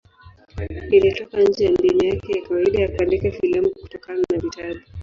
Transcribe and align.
Ilitoka 0.91 1.37
nje 1.41 1.63
ya 1.65 1.71
mbinu 1.71 2.03
yake 2.03 2.33
ya 2.33 2.41
kawaida 2.47 2.81
ya 2.81 2.87
kuandika 2.95 3.31
filamu 3.31 3.69
kutokana 3.69 4.23
na 4.31 4.37
vitabu. 4.37 4.79